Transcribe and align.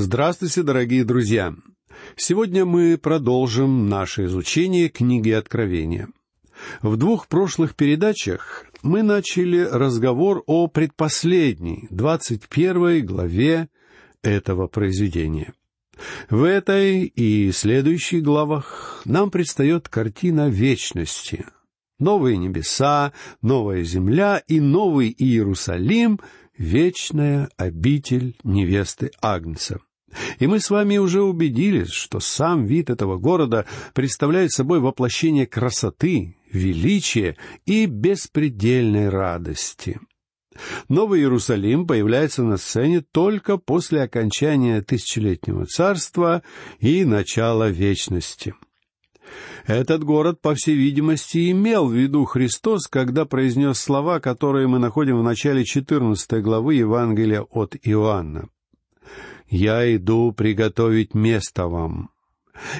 Здравствуйте, 0.00 0.62
дорогие 0.62 1.02
друзья! 1.02 1.56
Сегодня 2.14 2.64
мы 2.64 2.96
продолжим 2.96 3.88
наше 3.88 4.26
изучение 4.26 4.88
книги 4.88 5.30
Откровения. 5.30 6.08
В 6.82 6.96
двух 6.96 7.26
прошлых 7.26 7.74
передачах 7.74 8.66
мы 8.84 9.02
начали 9.02 9.58
разговор 9.58 10.44
о 10.46 10.68
предпоследней, 10.68 11.88
двадцать 11.90 12.48
первой 12.48 13.00
главе 13.00 13.70
этого 14.22 14.68
произведения. 14.68 15.52
В 16.30 16.44
этой 16.44 17.02
и 17.06 17.50
следующих 17.50 18.22
главах 18.22 19.02
нам 19.04 19.32
предстает 19.32 19.88
картина 19.88 20.48
вечности. 20.48 21.44
Новые 21.98 22.36
небеса, 22.36 23.12
новая 23.42 23.82
земля 23.82 24.40
и 24.46 24.60
новый 24.60 25.12
Иерусалим— 25.18 26.20
вечная 26.56 27.48
обитель 27.56 28.36
невесты 28.44 29.10
Агнца. 29.20 29.80
И 30.38 30.46
мы 30.46 30.60
с 30.60 30.70
вами 30.70 30.98
уже 30.98 31.22
убедились, 31.22 31.90
что 31.90 32.20
сам 32.20 32.64
вид 32.64 32.90
этого 32.90 33.18
города 33.18 33.66
представляет 33.94 34.52
собой 34.52 34.80
воплощение 34.80 35.46
красоты, 35.46 36.36
величия 36.50 37.36
и 37.66 37.86
беспредельной 37.86 39.08
радости. 39.08 40.00
Новый 40.88 41.20
Иерусалим 41.20 41.86
появляется 41.86 42.42
на 42.42 42.56
сцене 42.56 43.00
только 43.00 43.58
после 43.58 44.02
окончания 44.02 44.82
тысячелетнего 44.82 45.66
царства 45.66 46.42
и 46.80 47.04
начала 47.04 47.68
вечности. 47.68 48.54
Этот 49.66 50.02
город, 50.02 50.40
по 50.40 50.54
всей 50.54 50.74
видимости, 50.74 51.50
имел 51.50 51.86
в 51.86 51.92
виду 51.92 52.24
Христос, 52.24 52.86
когда 52.88 53.26
произнес 53.26 53.78
слова, 53.78 54.18
которые 54.18 54.66
мы 54.66 54.78
находим 54.78 55.18
в 55.18 55.22
начале 55.22 55.64
14 55.64 56.42
главы 56.42 56.76
Евангелия 56.76 57.42
от 57.42 57.76
Иоанна. 57.82 58.48
«Я 59.48 59.94
иду 59.94 60.32
приготовить 60.32 61.14
место 61.14 61.68
вам, 61.68 62.10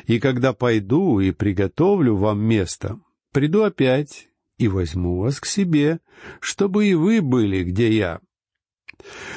и 0.07 0.19
когда 0.19 0.53
пойду 0.53 1.21
и 1.21 1.30
приготовлю 1.30 2.16
вам 2.16 2.41
место, 2.41 3.01
приду 3.33 3.63
опять 3.63 4.29
и 4.59 4.69
возьму 4.69 5.21
вас 5.21 5.41
к 5.41 5.47
себе, 5.47 6.01
чтобы 6.41 6.87
и 6.87 6.95
вы 6.95 7.23
были, 7.23 7.65
где 7.65 7.93
я». 7.93 8.21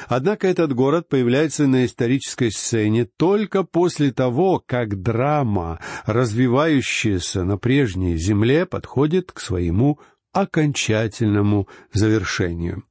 Однако 0.08 0.48
этот 0.48 0.74
город 0.74 1.08
появляется 1.08 1.66
на 1.66 1.84
исторической 1.84 2.50
сцене 2.50 3.04
только 3.04 3.62
после 3.62 4.12
того, 4.12 4.62
как 4.64 5.00
драма, 5.00 5.78
развивающаяся 6.04 7.44
на 7.44 7.58
прежней 7.58 8.16
земле, 8.16 8.66
подходит 8.66 9.30
к 9.30 9.38
своему 9.38 10.00
окончательному 10.32 11.68
завершению. 11.92 12.84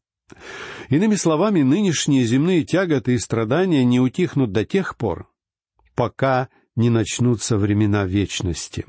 Иными 0.90 1.16
словами, 1.16 1.62
нынешние 1.62 2.24
земные 2.24 2.64
тяготы 2.64 3.14
и 3.14 3.20
страдания 3.20 3.84
не 3.86 4.00
утихнут 4.00 4.52
до 4.52 4.66
тех 4.66 4.98
пор, 4.98 5.30
пока 5.96 6.50
не 6.76 6.90
начнутся 6.90 7.58
времена 7.58 8.06
вечности. 8.06 8.86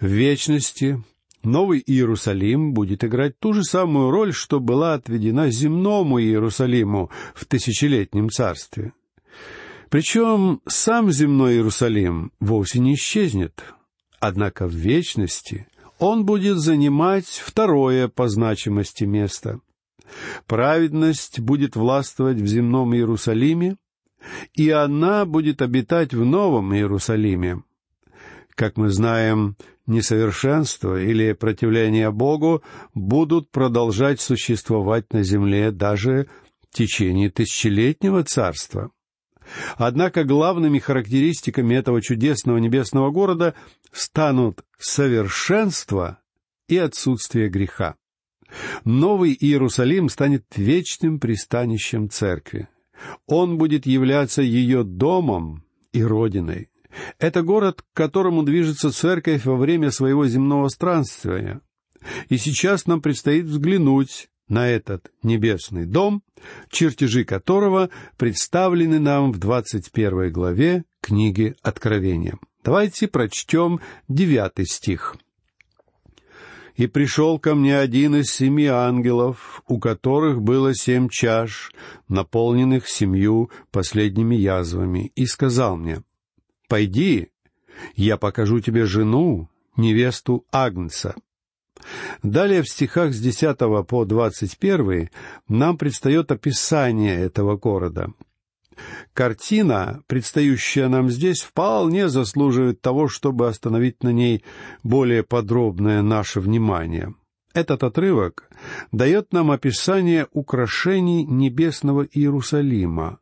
В 0.00 0.06
вечности 0.06 1.02
Новый 1.42 1.82
Иерусалим 1.86 2.72
будет 2.72 3.04
играть 3.04 3.38
ту 3.38 3.52
же 3.52 3.62
самую 3.62 4.10
роль, 4.10 4.32
что 4.32 4.58
была 4.58 4.94
отведена 4.94 5.50
земному 5.50 6.20
Иерусалиму 6.20 7.10
в 7.34 7.44
тысячелетнем 7.44 8.30
царстве. 8.30 8.92
Причем 9.88 10.60
сам 10.66 11.12
земной 11.12 11.54
Иерусалим 11.54 12.32
вовсе 12.40 12.80
не 12.80 12.94
исчезнет, 12.94 13.62
однако 14.18 14.66
в 14.66 14.72
вечности 14.72 15.68
он 15.98 16.26
будет 16.26 16.58
занимать 16.58 17.26
второе 17.26 18.08
по 18.08 18.28
значимости 18.28 19.04
место. 19.04 19.60
Праведность 20.46 21.40
будет 21.40 21.76
властвовать 21.76 22.38
в 22.38 22.46
земном 22.46 22.94
Иерусалиме, 22.94 23.76
и 24.54 24.70
она 24.70 25.24
будет 25.24 25.62
обитать 25.62 26.14
в 26.14 26.24
новом 26.24 26.74
Иерусалиме. 26.74 27.62
Как 28.54 28.76
мы 28.76 28.88
знаем, 28.88 29.56
несовершенство 29.86 31.00
или 31.00 31.32
противление 31.32 32.10
Богу 32.10 32.62
будут 32.94 33.50
продолжать 33.50 34.20
существовать 34.20 35.12
на 35.12 35.22
земле 35.22 35.70
даже 35.70 36.28
в 36.62 36.74
течение 36.74 37.30
тысячелетнего 37.30 38.24
царства. 38.24 38.90
Однако 39.76 40.24
главными 40.24 40.78
характеристиками 40.78 41.74
этого 41.76 42.02
чудесного 42.02 42.58
небесного 42.58 43.10
города 43.10 43.54
станут 43.92 44.64
совершенство 44.78 46.18
и 46.68 46.76
отсутствие 46.78 47.48
греха. 47.48 47.94
Новый 48.84 49.36
Иерусалим 49.38 50.08
станет 50.08 50.44
вечным 50.56 51.18
пристанищем 51.20 52.10
церкви. 52.10 52.68
Он 53.26 53.58
будет 53.58 53.86
являться 53.86 54.42
ее 54.42 54.84
домом 54.84 55.64
и 55.92 56.02
родиной. 56.02 56.70
Это 57.18 57.42
город, 57.42 57.82
к 57.82 57.96
которому 57.96 58.42
движется 58.42 58.90
церковь 58.90 59.44
во 59.44 59.56
время 59.56 59.90
своего 59.90 60.26
земного 60.26 60.68
странствия. 60.68 61.60
И 62.28 62.38
сейчас 62.38 62.86
нам 62.86 63.02
предстоит 63.02 63.46
взглянуть 63.46 64.28
на 64.48 64.68
этот 64.68 65.10
небесный 65.22 65.86
дом, 65.86 66.22
чертежи 66.70 67.24
которого 67.24 67.90
представлены 68.16 69.00
нам 69.00 69.32
в 69.32 69.38
двадцать 69.38 69.90
первой 69.90 70.30
главе 70.30 70.84
книги 71.00 71.56
Откровения. 71.62 72.38
Давайте 72.62 73.08
прочтем 73.08 73.80
девятый 74.08 74.66
стих. 74.66 75.16
«И 76.76 76.86
пришел 76.86 77.38
ко 77.38 77.54
мне 77.54 77.78
один 77.78 78.16
из 78.16 78.26
семи 78.26 78.66
ангелов, 78.66 79.62
у 79.66 79.78
которых 79.78 80.42
было 80.42 80.74
семь 80.74 81.08
чаш, 81.08 81.72
наполненных 82.08 82.88
семью 82.88 83.50
последними 83.70 84.34
язвами, 84.34 85.10
и 85.14 85.26
сказал 85.26 85.76
мне, 85.76 86.02
Пойди, 86.68 87.28
я 87.94 88.16
покажу 88.16 88.60
тебе 88.60 88.84
жену, 88.86 89.48
невесту 89.76 90.44
Агнца». 90.52 91.14
Далее 92.22 92.62
в 92.62 92.68
стихах 92.68 93.12
с 93.12 93.20
десятого 93.20 93.82
по 93.82 94.04
двадцать 94.04 94.58
первый 94.58 95.10
нам 95.48 95.78
предстает 95.78 96.32
описание 96.32 97.16
этого 97.16 97.56
города. 97.56 98.12
Картина, 99.12 100.02
предстающая 100.06 100.88
нам 100.88 101.08
здесь, 101.10 101.40
вполне 101.40 102.08
заслуживает 102.08 102.80
того, 102.80 103.08
чтобы 103.08 103.48
остановить 103.48 104.02
на 104.02 104.10
ней 104.10 104.44
более 104.82 105.22
подробное 105.22 106.02
наше 106.02 106.40
внимание. 106.40 107.14
Этот 107.54 107.84
отрывок 107.84 108.50
дает 108.92 109.32
нам 109.32 109.50
описание 109.50 110.26
украшений 110.32 111.24
небесного 111.24 112.02
Иерусалима, 112.02 113.18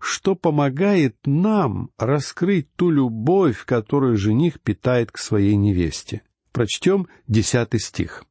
что 0.00 0.34
помогает 0.34 1.16
нам 1.24 1.90
раскрыть 1.96 2.74
ту 2.74 2.90
любовь, 2.90 3.64
которую 3.64 4.16
жених 4.16 4.60
питает 4.60 5.12
к 5.12 5.18
своей 5.18 5.54
невесте. 5.54 6.22
Прочтем 6.50 7.06
десятый 7.28 7.78
стих. 7.78 8.24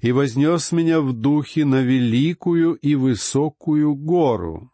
«И 0.00 0.10
вознес 0.10 0.72
меня 0.72 1.00
в 1.00 1.12
духе 1.12 1.64
на 1.64 1.82
великую 1.82 2.74
и 2.74 2.96
высокую 2.96 3.94
гору, 3.94 4.72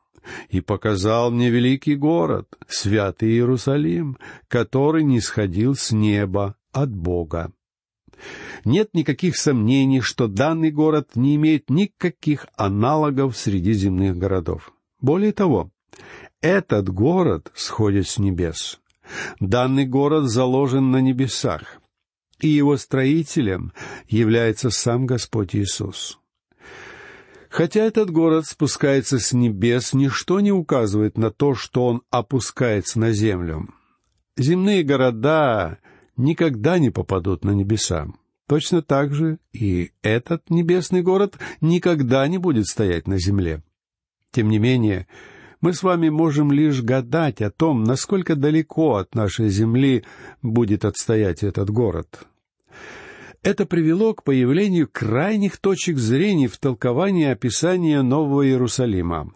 и 0.48 0.60
показал 0.60 1.31
мне 1.31 1.50
великий 1.50 1.94
город, 1.94 2.48
святый 2.69 3.31
Иерусалим, 3.31 4.19
который 4.48 5.04
не 5.04 5.20
сходил 5.20 5.75
с 5.75 5.92
неба 5.92 6.56
от 6.72 6.91
Бога. 6.94 7.53
Нет 8.64 8.91
никаких 8.92 9.36
сомнений, 9.36 10.00
что 10.00 10.28
данный 10.28 10.70
город 10.70 11.12
не 11.14 11.36
имеет 11.36 11.70
никаких 11.70 12.47
аналогов 12.56 13.36
среди 13.36 13.72
земных 13.72 14.16
городов. 14.16 14.72
Более 15.00 15.32
того, 15.32 15.70
этот 16.41 16.91
город 16.91 17.50
сходит 17.54 18.06
с 18.06 18.19
небес. 18.19 18.80
Данный 19.41 19.86
город 19.86 20.30
заложен 20.30 20.91
на 20.91 21.00
небесах, 21.00 21.80
и 22.41 22.48
его 22.48 22.76
строителем 22.76 23.72
является 24.09 24.70
сам 24.70 25.06
Господь 25.06 25.56
Иисус. 25.56 26.19
Хотя 27.50 27.80
этот 27.80 28.10
город 28.10 28.46
спускается 28.46 29.18
с 29.18 29.32
небес, 29.32 29.92
ничто 29.92 30.38
не 30.38 30.52
указывает 30.52 31.18
на 31.18 31.32
то, 31.32 31.56
что 31.56 31.86
он 31.88 32.02
опускается 32.08 33.00
на 33.00 33.10
землю. 33.10 33.68
Земные 34.36 34.84
города 34.84 35.78
никогда 36.16 36.78
не 36.78 36.91
попадут 36.91 37.44
на 37.44 37.50
небеса. 37.50 38.06
Точно 38.47 38.82
так 38.82 39.12
же 39.12 39.38
и 39.52 39.91
этот 40.00 40.48
небесный 40.48 41.02
город 41.02 41.38
никогда 41.60 42.26
не 42.28 42.38
будет 42.38 42.66
стоять 42.66 43.08
на 43.08 43.18
земле. 43.18 43.64
Тем 44.30 44.48
не 44.48 44.60
менее, 44.60 45.08
мы 45.60 45.72
с 45.72 45.82
вами 45.82 46.08
можем 46.08 46.53
лишь 46.53 46.82
гадать 46.82 47.42
о 47.42 47.50
том, 47.50 47.82
насколько 47.82 48.36
далеко 48.36 48.94
от 48.94 49.16
нашей 49.16 49.48
земли 49.48 50.04
будет 50.41 50.84
отстоять 50.84 51.42
этот 51.42 51.70
город. 51.70 52.28
Это 53.42 53.65
привело 53.65 54.13
к 54.13 54.22
появлению 54.22 54.89
крайних 54.91 55.57
точек 55.57 55.97
зрения 55.97 56.47
в 56.47 56.59
толковании 56.59 57.27
описания 57.27 58.03
Нового 58.03 58.47
Иерусалима. 58.47 59.33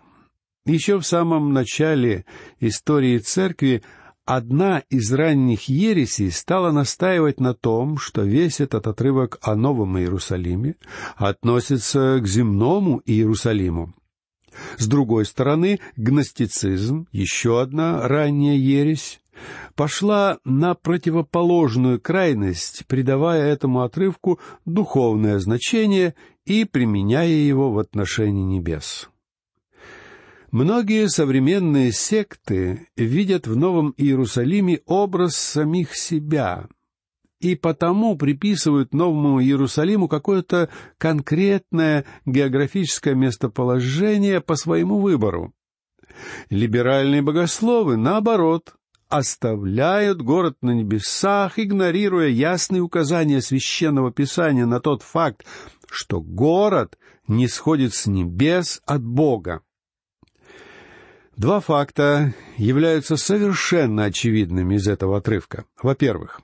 Еще 0.67 0.99
в 0.99 1.06
самом 1.06 1.55
начале 1.55 2.27
истории 2.61 3.19
церкви 3.19 3.83
одна 4.27 4.81
из 4.91 5.11
ранних 5.12 5.71
ересей 5.71 6.31
стала 6.31 6.71
настаивать 6.71 7.41
на 7.41 7.55
том, 7.55 7.97
что 7.97 8.23
весь 8.23 8.61
этот 8.61 8.87
отрывок 8.87 9.39
о 9.41 9.55
Новом 9.55 9.99
Иерусалиме 9.99 10.77
относится 11.17 12.19
к 12.21 12.27
земному 12.27 13.01
Иерусалиму. 13.06 13.95
С 14.77 14.87
другой 14.87 15.25
стороны, 15.25 15.81
гностицизм, 15.97 17.09
еще 17.11 17.61
одна 17.61 18.06
ранняя 18.06 18.56
ересь, 18.56 19.21
пошла 19.75 20.38
на 20.44 20.75
противоположную 20.75 22.00
крайность, 22.00 22.87
придавая 22.87 23.44
этому 23.52 23.82
отрывку 23.82 24.41
духовное 24.64 25.38
значение 25.38 26.14
и 26.44 26.64
применяя 26.64 27.29
его 27.29 27.73
в 27.73 27.79
отношении 27.79 28.43
небес. 28.43 29.11
Многие 30.50 31.08
современные 31.08 31.91
секты 31.91 32.87
видят 32.96 33.49
в 33.49 33.56
Новом 33.56 33.93
Иерусалиме 33.96 34.81
образ 34.87 35.35
самих 35.35 35.96
себя 35.96 36.69
и 37.44 37.56
потому 37.56 38.17
приписывают 38.17 38.94
Новому 38.94 39.43
Иерусалиму 39.43 40.08
какое-то 40.08 40.70
конкретное 40.96 42.06
географическое 42.25 43.14
местоположение 43.14 44.41
по 44.41 44.56
своему 44.56 44.99
выбору. 44.99 45.52
Либеральные 46.49 47.20
богословы, 47.20 47.96
наоборот, 47.96 48.75
оставляют 49.09 50.23
город 50.23 50.56
на 50.62 50.73
небесах, 50.73 51.59
игнорируя 51.59 52.29
ясные 52.29 52.83
указания 52.83 53.41
священного 53.41 54.12
писания 54.12 54.67
на 54.67 54.81
тот 54.81 55.03
факт, 55.03 55.45
что 55.91 56.21
город 56.21 56.99
не 57.29 57.49
сходит 57.49 57.95
с 57.95 58.06
небес 58.06 58.83
от 58.85 59.03
Бога. 59.03 59.62
Два 61.37 61.61
факта 61.61 62.33
являются 62.56 63.17
совершенно 63.17 64.05
очевидными 64.05 64.77
из 64.77 64.87
этого 64.87 65.19
отрывка. 65.19 65.65
Во-первых, 65.83 66.41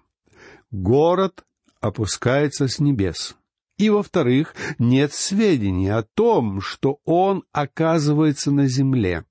город 0.71 1.45
опускается 1.81 2.67
с 2.67 2.81
небес. 2.81 3.37
И, 3.79 3.89
во-вторых, 3.89 4.55
нет 4.79 5.15
сведений 5.15 5.89
о 5.89 6.03
том, 6.03 6.61
что 6.61 6.99
он 7.05 7.45
оказывается 7.53 8.51
на 8.51 8.67
земле. 8.67 9.25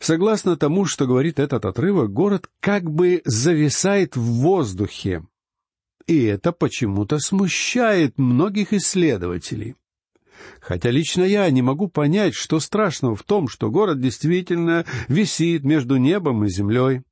Согласно 0.00 0.56
тому, 0.56 0.84
что 0.84 1.06
говорит 1.06 1.38
этот 1.38 1.64
отрывок, 1.64 2.12
город 2.12 2.48
как 2.60 2.90
бы 2.90 3.22
зависает 3.24 4.16
в 4.16 4.22
воздухе. 4.22 5.24
И 6.06 6.24
это 6.24 6.52
почему-то 6.52 7.18
смущает 7.18 8.16
многих 8.16 8.72
исследователей. 8.72 9.74
Хотя 10.60 10.90
лично 10.90 11.24
я 11.24 11.50
не 11.50 11.62
могу 11.62 11.88
понять, 11.88 12.34
что 12.34 12.60
страшного 12.60 13.16
в 13.16 13.24
том, 13.24 13.48
что 13.48 13.70
город 13.70 14.00
действительно 14.00 14.86
висит 15.08 15.64
между 15.64 15.96
небом 15.96 16.44
и 16.44 16.48
землей. 16.48 17.02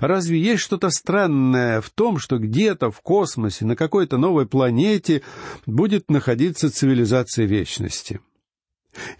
Разве 0.00 0.40
есть 0.40 0.62
что-то 0.62 0.90
странное 0.90 1.80
в 1.80 1.90
том, 1.90 2.18
что 2.18 2.38
где-то 2.38 2.90
в 2.90 3.00
космосе, 3.00 3.64
на 3.64 3.76
какой-то 3.76 4.18
новой 4.18 4.46
планете 4.46 5.22
будет 5.66 6.10
находиться 6.10 6.70
цивилизация 6.70 7.46
вечности? 7.46 8.20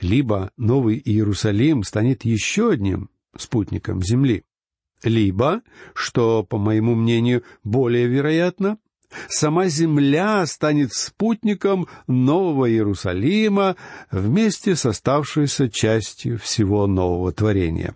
Либо 0.00 0.50
Новый 0.56 1.00
Иерусалим 1.04 1.82
станет 1.82 2.24
еще 2.24 2.70
одним 2.70 3.10
спутником 3.36 4.02
Земли, 4.02 4.44
либо, 5.02 5.62
что, 5.94 6.42
по 6.42 6.58
моему 6.58 6.94
мнению, 6.94 7.44
более 7.62 8.06
вероятно, 8.06 8.78
Сама 9.28 9.68
земля 9.68 10.44
станет 10.46 10.92
спутником 10.92 11.88
Нового 12.06 12.70
Иерусалима 12.70 13.76
вместе 14.10 14.76
с 14.76 14.84
оставшейся 14.84 15.70
частью 15.70 16.38
всего 16.38 16.86
нового 16.86 17.32
творения. 17.32 17.94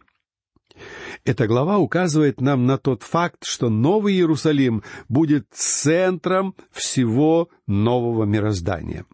Эта 1.25 1.47
глава 1.47 1.79
указывает 1.79 2.41
нам 2.41 2.67
на 2.67 2.79
тот 2.79 3.03
факт, 3.03 3.45
что 3.45 3.69
Новый 3.69 4.15
Иерусалим 4.15 4.83
будет 5.09 5.47
центром 5.53 6.57
всего 6.73 7.49
нового 7.67 8.25
мироздания. 8.25 9.05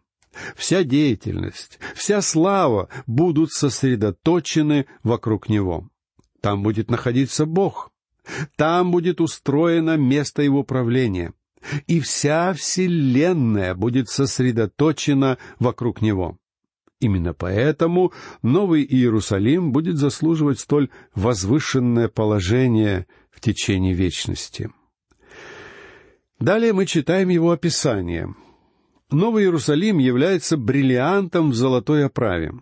Вся 0.57 0.85
деятельность, 0.85 1.79
вся 1.95 2.21
слава 2.23 2.89
будут 3.07 3.53
сосредоточены 3.53 4.87
вокруг 5.03 5.49
него. 5.49 5.89
Там 6.41 6.63
будет 6.63 6.91
находиться 6.91 7.47
Бог. 7.47 7.91
Там 8.57 8.91
будет 8.91 9.21
устроено 9.21 9.97
место 9.97 10.43
его 10.43 10.63
правления 10.63 11.33
и 11.87 12.01
вся 12.01 12.53
Вселенная 12.53 13.75
будет 13.75 14.09
сосредоточена 14.09 15.39
вокруг 15.59 16.01
него. 16.01 16.39
Именно 17.01 17.33
поэтому 17.33 18.13
Новый 18.43 18.85
Иерусалим 18.85 19.73
будет 19.73 19.97
заслуживать 19.99 20.59
столь 20.59 20.91
возвышенное 21.15 22.09
положение 22.09 23.07
в 23.31 23.41
течение 23.41 23.95
вечности. 23.95 24.71
Далее 26.41 26.73
мы 26.73 26.87
читаем 26.87 27.29
его 27.29 27.53
описание. 27.53 28.35
Новый 29.11 29.45
Иерусалим 29.45 29.99
является 29.99 30.59
бриллиантом 30.59 31.51
в 31.51 31.55
золотой 31.55 32.05
оправе. 32.05 32.53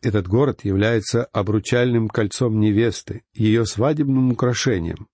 Этот 0.00 0.26
город 0.28 0.64
является 0.64 1.24
обручальным 1.26 2.08
кольцом 2.08 2.58
невесты, 2.58 3.22
ее 3.34 3.66
свадебным 3.66 4.32
украшением. 4.32 5.08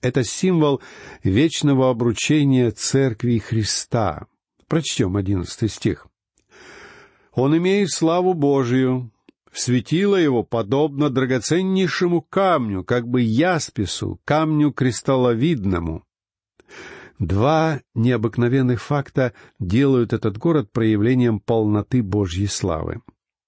Это 0.00 0.24
символ 0.24 0.80
вечного 1.22 1.90
обручения 1.90 2.70
Церкви 2.70 3.36
Христа. 3.36 4.28
Прочтем 4.66 5.16
одиннадцатый 5.16 5.68
стих. 5.68 6.06
«Он 7.32 7.54
имеет 7.58 7.90
славу 7.90 8.32
Божию, 8.32 9.12
светило 9.52 10.16
его 10.16 10.42
подобно 10.42 11.10
драгоценнейшему 11.10 12.22
камню, 12.22 12.82
как 12.82 13.06
бы 13.06 13.20
яспису, 13.20 14.18
камню 14.24 14.72
кристалловидному». 14.72 16.02
Два 17.20 17.82
необыкновенных 17.94 18.82
факта 18.82 19.34
делают 19.60 20.12
этот 20.12 20.38
город 20.38 20.72
проявлением 20.72 21.38
полноты 21.38 22.02
Божьей 22.02 22.48
славы. 22.48 23.02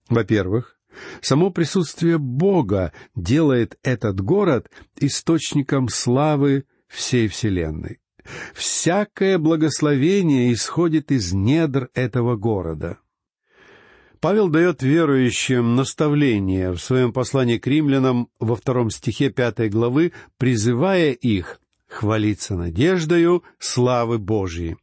Во-первых, 0.09 0.79
Само 1.21 1.51
присутствие 1.51 2.19
Бога 2.19 2.93
делает 3.15 3.79
этот 3.83 4.21
город 4.21 4.71
источником 4.97 5.89
славы 5.89 6.65
всей 6.87 7.29
Вселенной. 7.29 8.01
Всякое 8.55 9.39
благословение 9.39 10.53
исходит 10.53 11.11
из 11.11 11.33
недр 11.33 11.89
этого 11.95 12.37
города. 12.37 12.99
Павел 14.21 14.49
дает 14.49 14.83
верующим 14.83 15.75
наставление 15.75 16.73
в 16.73 16.79
своем 16.79 17.13
послании 17.13 17.59
к 17.59 17.67
римлянам 17.67 18.29
во 18.39 18.55
втором 18.55 18.91
стихе 18.91 19.31
пятой 19.31 19.69
главы, 19.69 20.13
призывая 20.37 21.13
их 21.13 21.59
хвалиться 21.93 22.57
надеждою 22.57 23.45
славы 23.59 24.19
Божьей. 24.19 24.77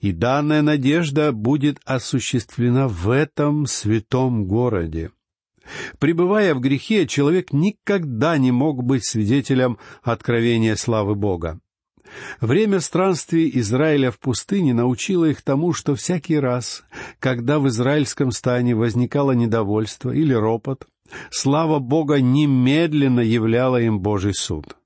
И 0.00 0.12
данная 0.12 0.62
надежда 0.62 1.32
будет 1.32 1.78
осуществлена 1.84 2.88
в 2.88 3.08
этом 3.08 3.66
святом 3.66 4.44
городе. 4.44 5.10
Пребывая 5.98 6.54
в 6.54 6.60
грехе, 6.60 7.06
человек 7.06 7.52
никогда 7.52 8.36
не 8.36 8.52
мог 8.52 8.82
быть 8.82 9.06
свидетелем 9.06 9.78
откровения 10.02 10.76
славы 10.76 11.14
Бога. 11.14 11.60
Время 12.40 12.80
странствий 12.80 13.50
Израиля 13.54 14.10
в 14.10 14.18
пустыне 14.18 14.74
научило 14.74 15.24
их 15.24 15.40
тому, 15.40 15.72
что 15.72 15.94
всякий 15.94 16.38
раз, 16.38 16.84
когда 17.18 17.58
в 17.58 17.68
израильском 17.68 18.30
стане 18.30 18.74
возникало 18.74 19.32
недовольство 19.32 20.10
или 20.10 20.34
ропот, 20.34 20.86
слава 21.30 21.78
Бога 21.78 22.20
немедленно 22.20 23.20
являла 23.20 23.80
им 23.80 24.00
Божий 24.00 24.34
суд. 24.34 24.76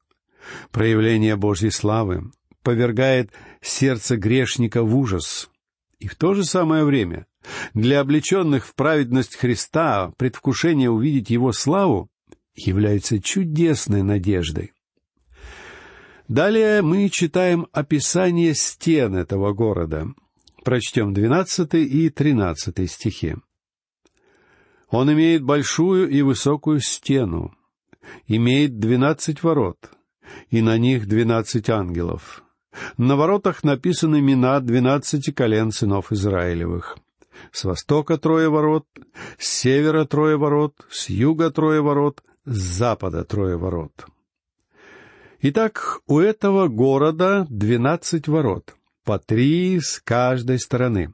Проявление 0.71 1.37
Божьей 1.37 1.71
славы 1.71 2.31
повергает 2.63 3.33
сердце 3.61 4.17
грешника 4.17 4.83
в 4.83 4.97
ужас. 4.97 5.51
И 5.99 6.07
в 6.07 6.15
то 6.15 6.35
же 6.35 6.45
самое 6.45 6.85
время 6.85 7.27
для 7.75 8.01
облеченных 8.01 8.67
в 8.67 8.75
праведность 8.75 9.37
Христа 9.37 10.13
предвкушение 10.17 10.91
увидеть 10.91 11.31
Его 11.31 11.53
славу 11.53 12.09
является 12.55 13.21
чудесной 13.21 14.03
надеждой. 14.03 14.73
Далее 16.29 16.83
мы 16.83 17.09
читаем 17.09 17.67
описание 17.73 18.55
стен 18.55 19.17
этого 19.17 19.53
города. 19.55 20.09
Прочтем 20.63 21.15
двенадцатый 21.15 21.85
и 21.85 22.11
тринадцатый 22.11 22.87
стихи. 22.87 23.37
Он 24.91 25.11
имеет 25.13 25.43
большую 25.43 26.09
и 26.11 26.21
высокую 26.23 26.81
стену, 26.81 27.55
имеет 28.27 28.79
двенадцать 28.79 29.43
ворот, 29.43 29.91
и 30.51 30.63
на 30.63 30.79
них 30.79 31.07
двенадцать 31.07 31.71
ангелов. 31.71 32.43
На 32.97 33.17
воротах 33.17 33.65
написаны 33.65 34.21
имена 34.21 34.61
двенадцати 34.61 35.33
колен 35.33 35.73
сынов 35.73 36.13
Израилевых. 36.13 36.99
С 37.53 37.65
востока 37.65 38.19
трое 38.19 38.49
ворот, 38.49 38.87
с 39.39 39.47
севера 39.47 40.05
трое 40.05 40.37
ворот, 40.37 40.75
с 40.91 41.09
юга 41.09 41.51
трое 41.51 41.81
ворот, 41.81 42.23
с 42.45 42.57
запада 42.57 43.25
трое 43.25 43.57
ворот. 43.57 44.07
Итак, 45.41 46.01
у 46.07 46.19
этого 46.19 46.69
города 46.69 47.47
двенадцать 47.49 48.27
ворот, 48.27 48.75
по 49.05 49.19
три 49.19 49.79
с 49.81 50.01
каждой 50.05 50.59
стороны. 50.59 51.13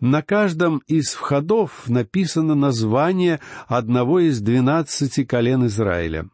На 0.00 0.22
каждом 0.22 0.82
из 0.86 1.14
входов 1.14 1.88
написано 1.88 2.54
название 2.54 3.40
одного 3.66 4.20
из 4.20 4.40
двенадцати 4.40 5.24
колен 5.24 5.66
Израиля. 5.66 6.28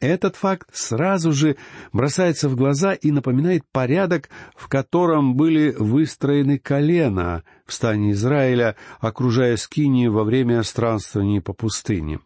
Этот 0.00 0.36
факт 0.36 0.68
сразу 0.74 1.32
же 1.32 1.56
бросается 1.92 2.50
в 2.50 2.56
глаза 2.56 2.92
и 2.92 3.10
напоминает 3.10 3.62
порядок, 3.72 4.28
в 4.54 4.68
котором 4.68 5.36
были 5.36 5.74
выстроены 5.78 6.58
колена 6.58 7.44
в 7.64 7.72
стане 7.72 8.12
Израиля, 8.12 8.76
окружая 9.00 9.56
Скинию 9.56 10.12
во 10.12 10.24
время 10.24 10.62
странствований 10.64 11.40
по 11.40 11.54
пустыне. 11.54 12.20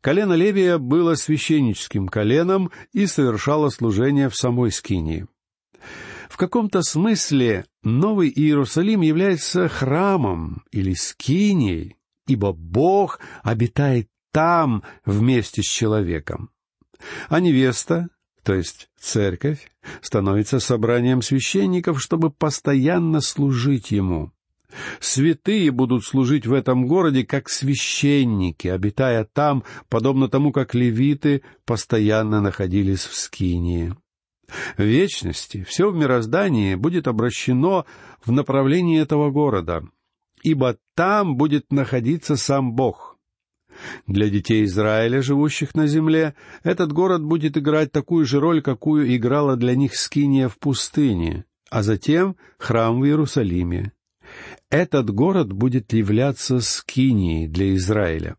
Колено 0.00 0.34
Левия 0.34 0.78
было 0.78 1.14
священническим 1.14 2.06
коленом 2.06 2.70
и 2.92 3.06
совершало 3.06 3.70
служение 3.70 4.28
в 4.28 4.36
самой 4.36 4.70
Скинии. 4.70 5.26
В 6.28 6.36
каком-то 6.36 6.82
смысле 6.82 7.64
Новый 7.82 8.30
Иерусалим 8.30 9.00
является 9.00 9.66
храмом 9.68 10.62
или 10.70 10.94
скинией, 10.94 11.96
ибо 12.28 12.52
Бог 12.52 13.18
обитает 13.42 14.08
там 14.32 14.84
вместе 15.04 15.62
с 15.62 15.66
человеком. 15.66 16.50
А 17.28 17.40
невеста, 17.40 18.08
то 18.42 18.54
есть 18.54 18.88
церковь, 18.98 19.70
становится 20.00 20.60
собранием 20.60 21.22
священников, 21.22 22.00
чтобы 22.00 22.30
постоянно 22.30 23.20
служить 23.20 23.90
ему. 23.90 24.32
Святые 25.00 25.70
будут 25.70 26.04
служить 26.04 26.46
в 26.46 26.52
этом 26.52 26.86
городе 26.86 27.24
как 27.24 27.48
священники, 27.48 28.68
обитая 28.68 29.24
там, 29.24 29.64
подобно 29.88 30.28
тому, 30.28 30.52
как 30.52 30.74
левиты 30.74 31.42
постоянно 31.64 32.40
находились 32.40 33.04
в 33.04 33.14
Скинии. 33.14 33.94
В 34.76 34.82
вечности 34.82 35.64
все 35.64 35.90
в 35.90 35.96
мироздании 35.96 36.74
будет 36.74 37.08
обращено 37.08 37.86
в 38.24 38.32
направлении 38.32 39.00
этого 39.00 39.30
города, 39.30 39.84
ибо 40.42 40.76
там 40.94 41.36
будет 41.36 41.70
находиться 41.72 42.36
сам 42.36 42.72
Бог. 42.72 43.09
Для 44.06 44.28
детей 44.28 44.64
Израиля, 44.64 45.22
живущих 45.22 45.74
на 45.74 45.86
земле, 45.86 46.34
этот 46.62 46.92
город 46.92 47.22
будет 47.22 47.56
играть 47.56 47.92
такую 47.92 48.26
же 48.26 48.40
роль, 48.40 48.62
какую 48.62 49.14
играла 49.16 49.56
для 49.56 49.74
них 49.74 49.94
Скиния 49.94 50.48
в 50.48 50.58
пустыне, 50.58 51.44
а 51.70 51.82
затем 51.82 52.36
храм 52.58 53.00
в 53.00 53.04
Иерусалиме. 53.04 53.92
Этот 54.70 55.10
город 55.10 55.52
будет 55.52 55.92
являться 55.92 56.60
Скинией 56.60 57.48
для 57.48 57.74
Израиля. 57.74 58.36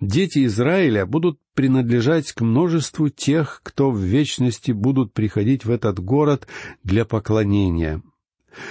Дети 0.00 0.44
Израиля 0.46 1.06
будут 1.06 1.38
принадлежать 1.54 2.32
к 2.32 2.40
множеству 2.40 3.08
тех, 3.08 3.60
кто 3.62 3.90
в 3.90 3.98
вечности 3.98 4.72
будут 4.72 5.12
приходить 5.12 5.64
в 5.64 5.70
этот 5.70 6.00
город 6.00 6.48
для 6.82 7.04
поклонения. 7.04 8.02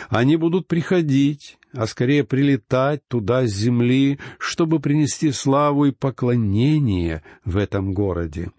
Они 0.09 0.35
будут 0.35 0.67
приходить, 0.67 1.57
а 1.73 1.87
скорее 1.87 2.23
прилетать 2.23 3.07
туда 3.07 3.45
с 3.47 3.51
земли, 3.51 4.19
чтобы 4.37 4.79
принести 4.79 5.31
славу 5.31 5.85
и 5.85 5.91
поклонение 5.91 7.23
в 7.45 7.57
этом 7.57 7.93
городе. 7.93 8.51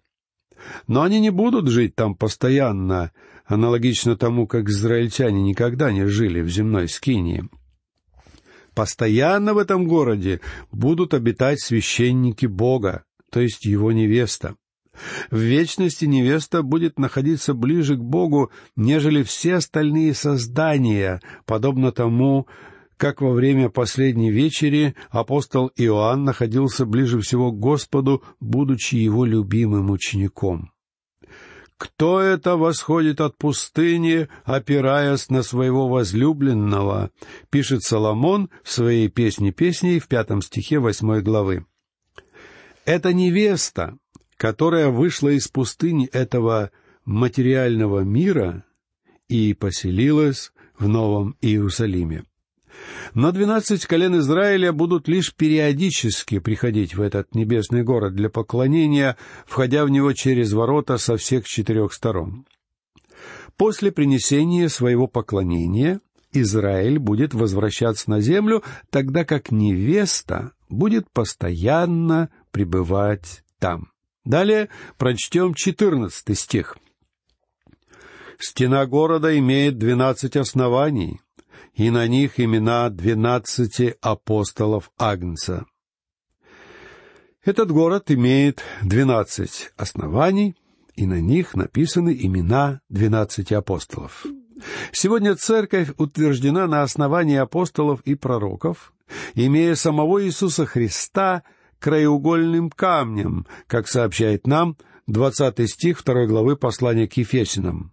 Но 0.86 1.02
они 1.02 1.20
не 1.20 1.30
будут 1.30 1.68
жить 1.68 1.94
там 1.94 2.14
постоянно, 2.14 3.12
аналогично 3.44 4.16
тому, 4.16 4.46
как 4.46 4.68
израильтяне 4.68 5.42
никогда 5.42 5.92
не 5.92 6.06
жили 6.06 6.40
в 6.40 6.48
земной 6.48 6.88
скинии. 6.88 7.48
Постоянно 8.74 9.54
в 9.54 9.58
этом 9.58 9.86
городе 9.86 10.40
будут 10.70 11.12
обитать 11.12 11.60
священники 11.60 12.46
Бога, 12.46 13.04
то 13.30 13.40
есть 13.40 13.66
его 13.66 13.92
невеста. 13.92 14.56
В 15.30 15.38
вечности 15.38 16.04
невеста 16.04 16.62
будет 16.62 16.98
находиться 16.98 17.54
ближе 17.54 17.96
к 17.96 18.00
Богу, 18.00 18.50
нежели 18.76 19.22
все 19.22 19.54
остальные 19.54 20.14
создания, 20.14 21.20
подобно 21.46 21.92
тому, 21.92 22.46
как 23.02 23.20
во 23.20 23.32
время 23.32 23.68
последней 23.68 24.30
вечери 24.30 24.94
апостол 25.10 25.72
Иоанн 25.74 26.22
находился 26.22 26.86
ближе 26.86 27.18
всего 27.20 27.50
к 27.50 27.58
Господу, 27.58 28.22
будучи 28.38 28.94
его 28.94 29.24
любимым 29.24 29.90
учеником. 29.90 30.70
«Кто 31.76 32.20
это 32.20 32.56
восходит 32.56 33.20
от 33.20 33.36
пустыни, 33.36 34.28
опираясь 34.44 35.30
на 35.30 35.42
своего 35.42 35.88
возлюбленного?»— 35.88 37.10
пишет 37.50 37.82
Соломон 37.82 38.50
в 38.62 38.70
своей 38.70 39.08
песне 39.08 39.50
песней 39.50 39.98
в 39.98 40.06
пятом 40.06 40.40
стихе 40.40 40.78
восьмой 40.78 41.22
главы. 41.22 41.66
Это 42.84 43.12
невеста, 43.12 43.98
которая 44.36 44.90
вышла 44.90 45.30
из 45.30 45.48
пустыни 45.48 46.06
этого 46.06 46.70
материального 47.04 48.02
мира 48.04 48.64
и 49.26 49.54
поселилась 49.54 50.52
в 50.78 50.86
Новом 50.86 51.34
Иерусалиме. 51.40 52.26
Но 53.14 53.32
двенадцать 53.32 53.86
колен 53.86 54.18
Израиля 54.18 54.72
будут 54.72 55.08
лишь 55.08 55.34
периодически 55.34 56.38
приходить 56.38 56.94
в 56.94 57.02
этот 57.02 57.34
небесный 57.34 57.82
город 57.82 58.14
для 58.14 58.30
поклонения, 58.30 59.16
входя 59.46 59.84
в 59.84 59.90
него 59.90 60.12
через 60.12 60.52
ворота 60.52 60.98
со 60.98 61.16
всех 61.16 61.46
четырех 61.46 61.92
сторон. 61.92 62.46
После 63.56 63.92
принесения 63.92 64.68
своего 64.68 65.06
поклонения 65.06 66.00
Израиль 66.32 66.98
будет 66.98 67.34
возвращаться 67.34 68.08
на 68.10 68.20
землю, 68.20 68.62
тогда 68.90 69.24
как 69.24 69.52
невеста 69.52 70.52
будет 70.70 71.10
постоянно 71.10 72.30
пребывать 72.50 73.44
там. 73.58 73.92
Далее 74.24 74.68
прочтем 74.98 75.52
четырнадцатый 75.54 76.36
стих. 76.36 76.78
«Стена 78.38 78.86
города 78.86 79.38
имеет 79.38 79.78
двенадцать 79.78 80.36
оснований, 80.36 81.20
и 81.74 81.90
на 81.90 82.06
них 82.06 82.38
имена 82.38 82.90
двенадцати 82.90 83.96
апостолов 84.00 84.90
Агнца. 84.98 85.66
Этот 87.44 87.72
город 87.72 88.10
имеет 88.10 88.62
двенадцать 88.82 89.72
оснований, 89.76 90.54
и 90.94 91.06
на 91.06 91.20
них 91.20 91.54
написаны 91.54 92.16
имена 92.20 92.80
двенадцати 92.88 93.54
апостолов. 93.54 94.26
Сегодня 94.92 95.34
церковь 95.34 95.90
утверждена 95.96 96.66
на 96.66 96.82
основании 96.82 97.36
апостолов 97.36 98.00
и 98.02 98.14
пророков, 98.14 98.92
имея 99.34 99.74
самого 99.74 100.24
Иисуса 100.24 100.66
Христа 100.66 101.42
краеугольным 101.80 102.70
камнем, 102.70 103.46
как 103.66 103.88
сообщает 103.88 104.46
нам 104.46 104.76
двадцатый 105.08 105.66
стих 105.66 105.98
второй 105.98 106.28
главы 106.28 106.56
послания 106.56 107.08
к 107.08 107.14
Ефесинам. 107.14 107.92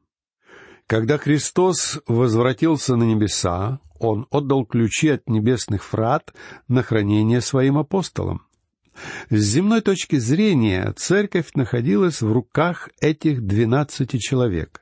Когда 0.90 1.20
Христос 1.20 2.00
возвратился 2.08 2.96
на 2.96 3.04
небеса, 3.04 3.80
Он 4.00 4.26
отдал 4.32 4.66
ключи 4.66 5.10
от 5.10 5.30
небесных 5.30 5.94
врат 5.94 6.34
на 6.68 6.82
хранение 6.82 7.42
своим 7.42 7.78
апостолам. 7.78 8.42
С 9.30 9.40
земной 9.40 9.82
точки 9.82 10.16
зрения 10.16 10.92
церковь 10.98 11.52
находилась 11.54 12.24
в 12.24 12.32
руках 12.32 12.90
этих 13.00 13.44
двенадцати 13.44 14.18
человек. 14.18 14.82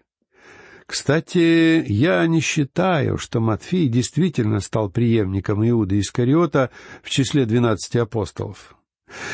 Кстати, 0.86 1.84
я 1.86 2.26
не 2.26 2.40
считаю, 2.40 3.18
что 3.18 3.42
Матфей 3.42 3.90
действительно 3.90 4.62
стал 4.62 4.90
преемником 4.90 5.68
Иуда 5.68 6.00
Искариота 6.00 6.70
в 7.04 7.10
числе 7.10 7.46
двенадцати 7.46 7.98
апостолов. 7.98 8.78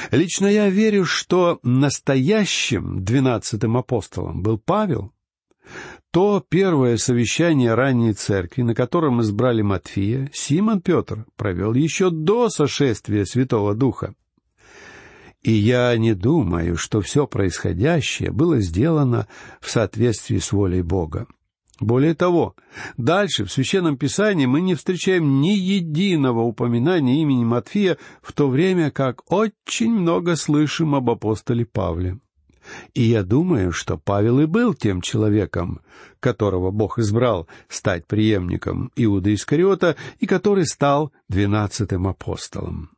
Лично 0.10 0.48
я 0.48 0.70
верю, 0.70 1.06
что 1.06 1.60
настоящим 1.62 3.03
двенадцатым 3.03 3.77
апостолом 3.77 4.42
был 4.42 4.58
Павел. 4.58 5.13
То 6.13 6.46
первое 6.48 6.98
совещание 6.98 7.74
ранней 7.74 8.13
церкви, 8.13 8.62
на 8.62 8.75
котором 8.75 9.22
избрали 9.22 9.63
Матфия, 9.63 10.29
Симон 10.32 10.79
Петр 10.79 11.25
провел 11.36 11.74
еще 11.74 12.12
до 12.12 12.50
сошествия 12.50 13.25
Святого 13.25 13.74
Духа. 13.74 14.13
И 15.41 15.51
я 15.51 15.98
не 15.98 16.13
думаю, 16.13 16.77
что 16.77 17.01
все 17.01 17.25
происходящее 17.25 18.29
было 18.29 18.60
сделано 18.60 19.27
в 19.60 19.72
соответствии 19.72 20.38
с 20.38 20.51
волей 20.51 20.84
Бога. 20.84 21.25
Более 21.79 22.13
того, 22.13 22.55
дальше 22.96 23.46
в 23.46 23.51
Священном 23.51 23.98
Писании 23.98 24.46
мы 24.46 24.62
не 24.62 24.75
встречаем 24.75 25.41
ни 25.41 25.55
единого 25.58 26.41
упоминания 26.41 27.24
имени 27.24 27.43
Матфия, 27.43 27.98
в 28.22 28.34
то 28.34 28.50
время 28.50 28.91
как 28.91 29.32
очень 29.32 29.91
много 29.91 30.36
слышим 30.36 30.93
об 30.93 31.10
апостоле 31.10 31.65
Павле. 31.65 32.20
И 32.94 33.03
я 33.03 33.24
думаю, 33.24 33.72
что 33.72 33.98
Павел 33.98 34.39
и 34.39 34.46
был 34.46 34.74
тем 34.74 35.01
человеком, 35.01 35.82
которого 36.20 36.72
Бог 36.72 37.00
избрал 37.00 37.48
стать 37.68 38.08
преемником 38.08 38.92
Иуда 38.96 39.34
Искариота 39.34 39.96
и 40.20 40.25
который 40.25 40.65
стал 40.65 41.12
двенадцатым 41.30 42.08
апостолом. 42.08 42.92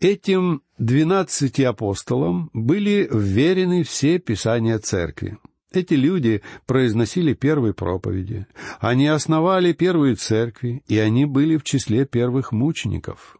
Этим 0.00 0.62
двенадцати 0.78 1.62
апостолам 1.62 2.50
были 2.52 3.08
вверены 3.10 3.82
все 3.82 4.18
писания 4.18 4.78
церкви. 4.78 5.38
Эти 5.72 5.94
люди 5.94 6.42
произносили 6.66 7.34
первые 7.34 7.74
проповеди, 7.74 8.46
они 8.80 9.06
основали 9.06 9.72
первые 9.72 10.14
церкви, 10.14 10.82
и 10.86 10.98
они 10.98 11.26
были 11.26 11.56
в 11.56 11.62
числе 11.62 12.06
первых 12.06 12.52
мучеников. 12.52 13.37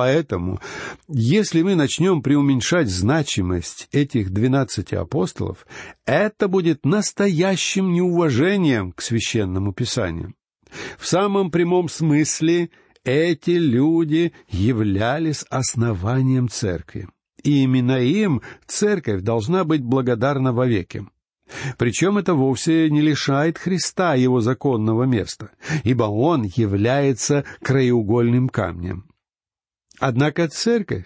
Поэтому, 0.00 0.60
если 1.08 1.60
мы 1.60 1.74
начнем 1.74 2.22
преуменьшать 2.22 2.88
значимость 2.88 3.86
этих 3.92 4.30
двенадцати 4.30 4.94
апостолов, 4.94 5.66
это 6.06 6.48
будет 6.48 6.86
настоящим 6.86 7.92
неуважением 7.92 8.92
к 8.92 9.02
священному 9.02 9.74
писанию. 9.74 10.32
В 10.98 11.06
самом 11.06 11.50
прямом 11.50 11.90
смысле 11.90 12.70
эти 13.04 13.50
люди 13.50 14.32
являлись 14.48 15.44
основанием 15.50 16.48
церкви. 16.48 17.06
и 17.42 17.62
именно 17.64 17.98
им 18.00 18.40
церковь 18.66 19.20
должна 19.20 19.64
быть 19.64 19.82
благодарна 19.82 20.54
вовеки. 20.54 21.04
Причем 21.76 22.16
это 22.16 22.32
вовсе 22.32 22.88
не 22.88 23.02
лишает 23.02 23.58
Христа 23.58 24.14
его 24.14 24.40
законного 24.40 25.04
места, 25.04 25.50
ибо 25.84 26.04
он 26.04 26.44
является 26.44 27.44
краеугольным 27.62 28.48
камнем. 28.48 29.09
Однако 30.00 30.48
церковь 30.48 31.04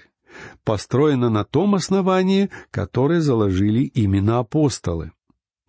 построена 0.64 1.28
на 1.28 1.44
том 1.44 1.74
основании, 1.74 2.48
которое 2.70 3.20
заложили 3.20 3.82
именно 3.82 4.38
апостолы. 4.38 5.10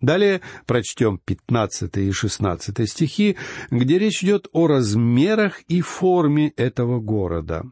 Далее 0.00 0.42
прочтем 0.66 1.18
15 1.24 1.96
и 1.96 2.12
16 2.12 2.88
стихи, 2.88 3.36
где 3.70 3.98
речь 3.98 4.22
идет 4.22 4.48
о 4.52 4.68
размерах 4.68 5.60
и 5.62 5.80
форме 5.80 6.50
этого 6.50 7.00
города. 7.00 7.64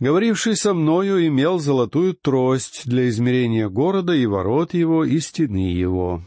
Говоривший 0.00 0.56
со 0.56 0.74
мною 0.74 1.24
имел 1.28 1.60
золотую 1.60 2.14
трость 2.14 2.82
для 2.86 3.08
измерения 3.08 3.68
города 3.68 4.12
и 4.12 4.26
ворот 4.26 4.74
его, 4.74 5.04
и 5.04 5.20
стены 5.20 5.72
его. 5.72 6.22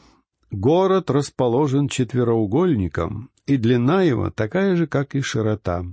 Город 0.52 1.10
расположен 1.10 1.90
четвероугольником, 1.90 3.30
и 3.46 3.58
длина 3.58 4.04
его 4.04 4.30
такая 4.30 4.78
же, 4.78 4.88
как 4.88 5.16
и 5.16 5.22
широта. 5.22 5.84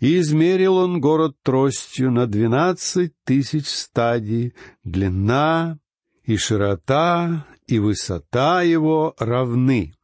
И 0.00 0.18
измерил 0.18 0.76
он 0.76 1.00
город 1.00 1.36
тростью 1.42 2.10
на 2.10 2.26
двенадцать 2.26 3.14
тысяч 3.24 3.66
стадий, 3.66 4.54
длина 4.82 5.78
и 6.24 6.36
широта 6.36 7.46
и 7.66 7.78
высота 7.78 8.62
его 8.62 9.14
равны. 9.18 9.94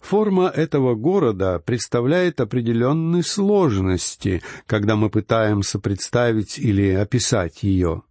Форма 0.00 0.48
этого 0.48 0.94
города 0.94 1.60
представляет 1.60 2.40
определенные 2.40 3.22
сложности, 3.22 4.42
когда 4.66 4.96
мы 4.96 5.08
пытаемся 5.10 5.78
представить 5.78 6.58
или 6.58 6.90
описать 6.90 7.62
ее. 7.62 8.02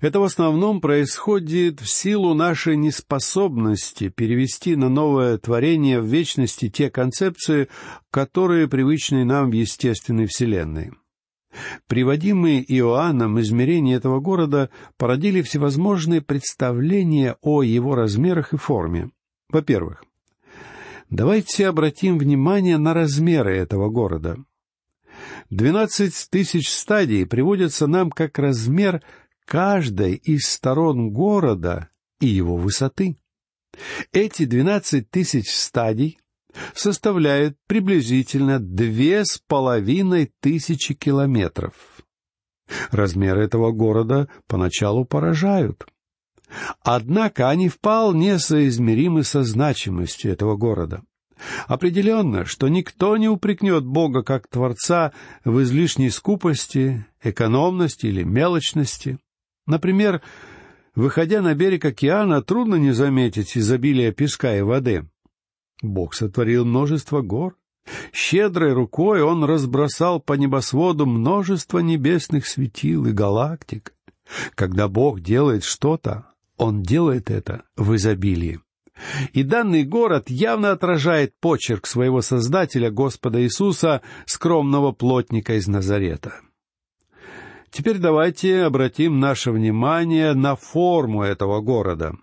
Это 0.00 0.20
в 0.20 0.24
основном 0.24 0.80
происходит 0.80 1.80
в 1.80 1.88
силу 1.88 2.34
нашей 2.34 2.76
неспособности 2.76 4.08
перевести 4.08 4.76
на 4.76 4.88
новое 4.88 5.38
творение 5.38 6.00
в 6.00 6.06
вечности 6.06 6.68
те 6.68 6.90
концепции, 6.90 7.68
которые 8.10 8.68
привычны 8.68 9.24
нам 9.24 9.50
в 9.50 9.54
естественной 9.54 10.26
Вселенной. 10.26 10.92
Приводимые 11.86 12.62
Иоанном 12.76 13.40
измерения 13.40 13.96
этого 13.96 14.20
города 14.20 14.68
породили 14.98 15.40
всевозможные 15.40 16.20
представления 16.20 17.36
о 17.40 17.62
его 17.62 17.94
размерах 17.94 18.52
и 18.52 18.58
форме. 18.58 19.10
Во-первых, 19.48 20.04
давайте 21.08 21.66
обратим 21.68 22.18
внимание 22.18 22.76
на 22.76 22.92
размеры 22.92 23.56
этого 23.56 23.88
города. 23.88 24.36
Двенадцать 25.48 26.28
тысяч 26.30 26.68
стадий 26.68 27.24
приводятся 27.24 27.86
нам 27.86 28.10
как 28.10 28.38
размер 28.38 29.02
каждой 29.46 30.14
из 30.14 30.46
сторон 30.46 31.10
города 31.10 31.88
и 32.20 32.26
его 32.26 32.56
высоты. 32.56 33.16
Эти 34.12 34.44
двенадцать 34.44 35.10
тысяч 35.10 35.50
стадий 35.50 36.18
составляют 36.74 37.56
приблизительно 37.66 38.58
две 38.58 39.24
с 39.24 39.38
половиной 39.38 40.32
тысячи 40.40 40.94
километров. 40.94 41.74
Размеры 42.90 43.44
этого 43.44 43.72
города 43.72 44.28
поначалу 44.46 45.04
поражают. 45.04 45.86
Однако 46.82 47.48
они 47.48 47.68
вполне 47.68 48.38
соизмеримы 48.38 49.24
со 49.24 49.42
значимостью 49.42 50.32
этого 50.32 50.56
города. 50.56 51.02
Определенно, 51.66 52.46
что 52.46 52.68
никто 52.68 53.16
не 53.16 53.28
упрекнет 53.28 53.84
Бога 53.84 54.22
как 54.22 54.48
Творца 54.48 55.12
в 55.44 55.62
излишней 55.62 56.10
скупости, 56.10 57.06
экономности 57.22 58.06
или 58.06 58.22
мелочности. 58.22 59.18
Например, 59.66 60.22
выходя 60.94 61.42
на 61.42 61.54
берег 61.54 61.84
океана, 61.84 62.42
трудно 62.42 62.76
не 62.76 62.92
заметить 62.92 63.56
изобилие 63.56 64.12
песка 64.12 64.56
и 64.56 64.62
воды. 64.62 65.08
Бог 65.82 66.14
сотворил 66.14 66.64
множество 66.64 67.20
гор. 67.20 67.56
Щедрой 68.12 68.72
рукой 68.72 69.22
Он 69.22 69.44
разбросал 69.44 70.20
по 70.20 70.32
небосводу 70.32 71.06
множество 71.06 71.78
небесных 71.78 72.46
светил 72.46 73.06
и 73.06 73.12
галактик. 73.12 73.94
Когда 74.54 74.88
Бог 74.88 75.20
делает 75.20 75.62
что-то, 75.62 76.26
Он 76.56 76.82
делает 76.82 77.30
это 77.30 77.62
в 77.76 77.94
изобилии. 77.94 78.60
И 79.34 79.42
данный 79.42 79.84
город 79.84 80.30
явно 80.30 80.72
отражает 80.72 81.34
почерк 81.38 81.86
своего 81.86 82.22
Создателя, 82.22 82.90
Господа 82.90 83.42
Иисуса, 83.42 84.00
скромного 84.24 84.92
плотника 84.92 85.54
из 85.54 85.68
Назарета. 85.68 86.40
Теперь 87.70 87.98
давайте 87.98 88.62
обратим 88.62 89.20
наше 89.20 89.50
внимание 89.50 90.34
на 90.34 90.56
форму 90.56 91.22
этого 91.22 91.60
города. 91.60 92.14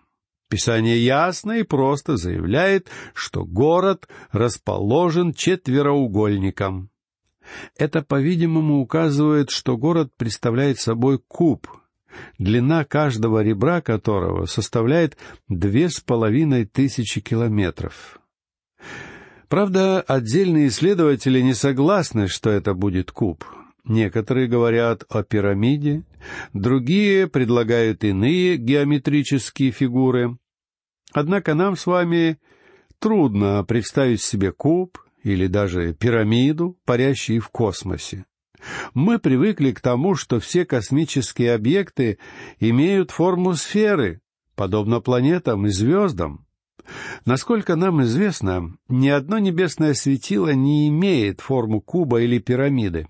Писание 0.50 1.04
ясно 1.04 1.54
и 1.54 1.64
просто 1.64 2.18
заявляет, 2.18 2.88
что 3.14 3.44
город 3.44 4.08
расположен 4.32 5.34
четвероугольником. 5.34 6.90
Это, 7.78 8.02
по-видимому, 8.04 8.80
указывает, 8.80 9.50
что 9.50 9.78
город 9.78 10.12
представляет 10.16 10.80
собой 10.80 11.20
куб, 11.20 11.68
длина 12.38 12.86
каждого 12.86 13.42
ребра 13.44 13.82
которого 13.82 14.46
составляет 14.46 15.18
две 15.50 15.90
с 15.90 16.00
половиной 16.00 16.66
тысячи 16.66 17.20
километров. 17.20 18.20
Правда, 19.50 20.02
отдельные 20.02 20.68
исследователи 20.68 21.42
не 21.42 21.54
согласны, 21.54 22.28
что 22.28 22.50
это 22.50 22.74
будет 22.74 23.12
куб— 23.12 23.44
Некоторые 23.86 24.48
говорят 24.48 25.04
о 25.10 25.24
пирамиде, 25.24 26.04
другие 26.54 27.28
предлагают 27.28 28.04
иные 28.04 28.56
геометрические 28.56 29.72
фигуры. 29.72 30.38
Однако 31.12 31.54
нам 31.54 31.76
с 31.76 31.86
вами 31.86 32.40
трудно 33.00 33.64
представить 33.66 34.22
себе 34.22 34.54
куб 34.54 34.98
или 35.24 35.48
даже 35.48 35.94
пирамиду, 35.94 36.78
парящие 36.86 37.42
в 37.42 37.50
космосе. 37.50 38.26
Мы 38.94 39.20
привыкли 39.20 39.72
к 39.72 39.82
тому, 39.82 40.16
что 40.16 40.40
все 40.40 40.66
космические 40.66 41.54
объекты 41.54 42.20
имеют 42.62 43.12
форму 43.12 43.54
сферы, 43.56 44.22
подобно 44.56 45.02
планетам 45.02 45.66
и 45.68 45.70
звездам. 45.70 46.46
Насколько 47.26 47.76
нам 47.76 48.02
известно, 48.04 48.78
ни 48.88 49.10
одно 49.10 49.40
небесное 49.40 49.94
светило 49.94 50.54
не 50.54 50.88
имеет 50.88 51.42
форму 51.42 51.82
куба 51.82 52.22
или 52.22 52.40
пирамиды. 52.40 53.08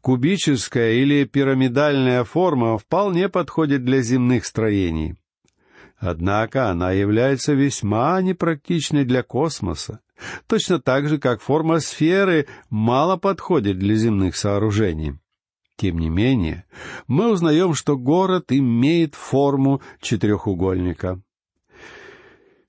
Кубическая 0.00 0.92
или 0.92 1.24
пирамидальная 1.24 2.24
форма 2.24 2.78
вполне 2.78 3.28
подходит 3.28 3.84
для 3.84 4.02
земных 4.02 4.46
строений. 4.46 5.16
Однако 5.98 6.68
она 6.70 6.92
является 6.92 7.54
весьма 7.54 8.20
непрактичной 8.20 9.04
для 9.04 9.22
космоса, 9.22 10.00
точно 10.46 10.78
так 10.78 11.08
же, 11.08 11.18
как 11.18 11.40
форма 11.40 11.80
сферы 11.80 12.46
мало 12.68 13.16
подходит 13.16 13.78
для 13.78 13.94
земных 13.94 14.36
сооружений. 14.36 15.18
Тем 15.76 15.98
не 15.98 16.08
менее, 16.08 16.64
мы 17.06 17.30
узнаем, 17.30 17.74
что 17.74 17.96
город 17.96 18.46
имеет 18.50 19.14
форму 19.14 19.82
четырехугольника. 20.00 21.20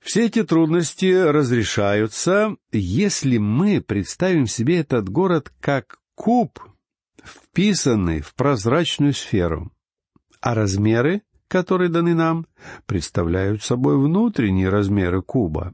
Все 0.01 0.25
эти 0.25 0.43
трудности 0.43 1.13
разрешаются, 1.13 2.55
если 2.71 3.37
мы 3.37 3.81
представим 3.81 4.47
себе 4.47 4.79
этот 4.79 5.09
город 5.09 5.51
как 5.59 5.99
куб 6.15 6.59
вписаны 7.27 8.21
в 8.21 8.33
прозрачную 8.33 9.13
сферу, 9.13 9.71
а 10.41 10.55
размеры, 10.55 11.21
которые 11.47 11.89
даны 11.89 12.13
нам, 12.13 12.47
представляют 12.85 13.63
собой 13.63 13.97
внутренние 13.97 14.69
размеры 14.69 15.21
куба. 15.21 15.73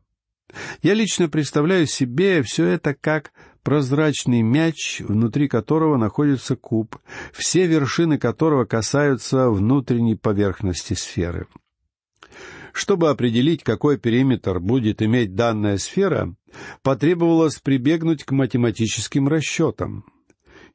Я 0.81 0.93
лично 0.93 1.29
представляю 1.29 1.87
себе 1.87 2.43
все 2.43 2.65
это 2.65 2.93
как 2.93 3.31
прозрачный 3.63 4.41
мяч, 4.41 5.01
внутри 5.01 5.47
которого 5.47 5.97
находится 5.97 6.55
куб, 6.55 6.97
все 7.31 7.65
вершины 7.65 8.17
которого 8.17 8.65
касаются 8.65 9.49
внутренней 9.49 10.15
поверхности 10.15 10.93
сферы. 10.93 11.47
Чтобы 12.71 13.09
определить, 13.09 13.63
какой 13.63 13.97
периметр 13.97 14.59
будет 14.59 15.01
иметь 15.01 15.35
данная 15.35 15.77
сфера, 15.77 16.35
потребовалось 16.81 17.59
прибегнуть 17.59 18.23
к 18.23 18.31
математическим 18.31 19.27
расчетам 19.27 20.05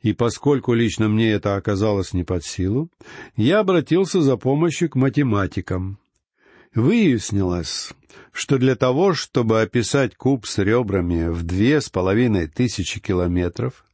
и 0.01 0.13
поскольку 0.13 0.75
лично 0.75 1.09
мне 1.09 1.31
это 1.33 1.57
оказалось 1.57 2.13
не 2.13 2.25
под 2.25 2.45
силу, 2.45 2.91
я 3.37 3.61
обратился 3.61 4.21
за 4.21 4.37
помощью 4.37 4.91
к 4.91 4.97
математикам. 4.97 5.99
Выяснилось, 6.75 7.93
что 8.33 8.59
для 8.59 8.77
того, 8.77 9.15
чтобы 9.15 9.61
описать 9.61 10.15
куб 10.15 10.47
с 10.47 10.59
ребрами 10.59 11.29
в 11.29 11.43
две 11.43 11.81
с 11.81 11.89
половиной 11.89 12.47
тысячи 12.47 13.01
километров, 13.01 13.85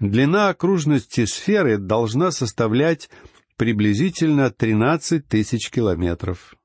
длина 0.00 0.48
окружности 0.48 1.24
сферы 1.24 1.78
должна 1.78 2.30
составлять 2.30 3.08
приблизительно 3.56 4.50
тринадцать 4.50 5.28
тысяч 5.28 5.70
километров. 5.70 6.56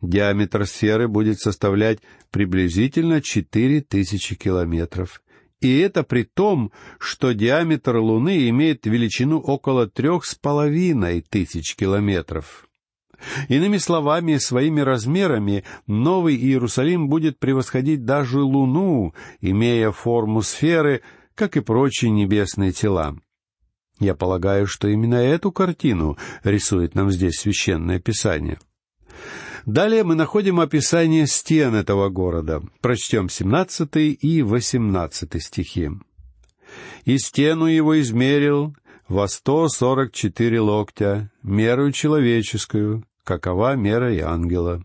Диаметр 0.00 0.66
сферы 0.66 1.08
будет 1.08 1.40
составлять 1.40 1.98
приблизительно 2.30 3.20
четыре 3.20 3.80
тысячи 3.80 4.34
километров, 4.34 5.22
И 5.60 5.78
это 5.78 6.02
при 6.02 6.24
том, 6.24 6.70
что 6.98 7.32
диаметр 7.32 7.96
Луны 7.96 8.48
имеет 8.50 8.86
величину 8.86 9.38
около 9.38 9.88
трех 9.88 10.24
с 10.24 10.34
половиной 10.34 11.22
тысяч 11.22 11.74
километров. 11.76 12.68
Иными 13.48 13.78
словами, 13.78 14.36
своими 14.36 14.80
размерами 14.80 15.64
Новый 15.86 16.36
Иерусалим 16.36 17.08
будет 17.08 17.38
превосходить 17.38 18.04
даже 18.04 18.40
Луну, 18.40 19.14
имея 19.40 19.90
форму 19.90 20.42
сферы, 20.42 21.02
как 21.34 21.56
и 21.56 21.60
прочие 21.60 22.10
небесные 22.10 22.72
тела. 22.72 23.16
Я 23.98 24.14
полагаю, 24.14 24.66
что 24.66 24.88
именно 24.88 25.14
эту 25.14 25.52
картину 25.52 26.18
рисует 26.44 26.94
нам 26.94 27.10
здесь 27.10 27.36
священное 27.36 27.98
писание. 27.98 28.58
Далее 29.66 30.04
мы 30.04 30.14
находим 30.14 30.60
описание 30.60 31.26
стен 31.26 31.74
этого 31.74 32.08
города. 32.08 32.62
Прочтем 32.80 33.28
17 33.28 33.88
и 33.96 34.42
18 34.42 35.42
стихи. 35.42 35.90
«И 37.04 37.18
стену 37.18 37.66
его 37.66 38.00
измерил 38.00 38.76
во 39.08 39.26
сто 39.26 39.68
сорок 39.68 40.12
четыре 40.12 40.60
локтя, 40.60 41.32
меру 41.42 41.90
человеческую, 41.90 43.04
какова 43.24 43.74
мера 43.74 44.14
и 44.14 44.20
ангела. 44.20 44.84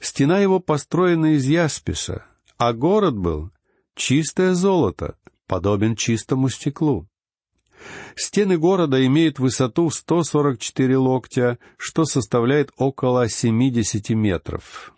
Стена 0.00 0.40
его 0.40 0.58
построена 0.58 1.36
из 1.36 1.46
ясписа, 1.46 2.24
а 2.58 2.72
город 2.72 3.16
был 3.16 3.52
чистое 3.94 4.54
золото, 4.54 5.14
подобен 5.46 5.94
чистому 5.94 6.48
стеклу. 6.48 7.09
Стены 8.16 8.58
города 8.58 9.04
имеют 9.06 9.38
высоту 9.38 9.90
144 9.90 10.96
локтя, 10.96 11.58
что 11.76 12.04
составляет 12.04 12.70
около 12.76 13.28
70 13.28 14.10
метров. 14.10 14.92